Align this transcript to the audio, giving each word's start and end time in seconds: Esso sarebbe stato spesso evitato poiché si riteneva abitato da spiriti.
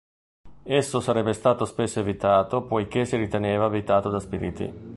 Esso 0.63 0.99
sarebbe 0.99 1.31
stato 1.31 1.63
spesso 1.65 1.99
evitato 1.99 2.63
poiché 2.63 3.05
si 3.05 3.17
riteneva 3.17 3.65
abitato 3.65 4.09
da 4.09 4.19
spiriti. 4.19 4.73